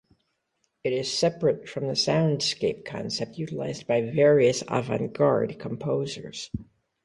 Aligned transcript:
It 0.83 0.93
is 0.93 1.13
separate 1.15 1.69
from 1.69 1.85
the 1.85 1.93
soundscape 1.93 2.85
concept 2.85 3.37
utilized 3.37 3.85
by 3.85 4.01
various 4.01 4.63
avant-garde 4.67 5.59
composers. 5.59 6.49